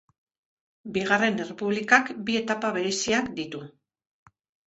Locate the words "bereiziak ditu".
2.79-3.61